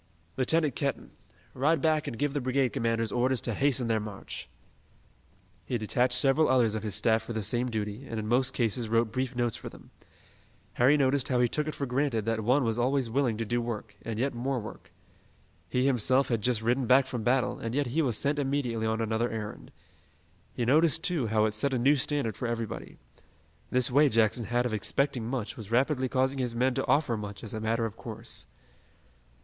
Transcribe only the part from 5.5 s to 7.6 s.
He detached several others of his staff for the